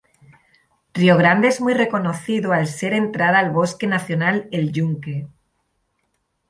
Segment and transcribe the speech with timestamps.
[0.95, 5.27] Río Grande es muy reconocido al ser entrada al Bosque Nacional El Yunque.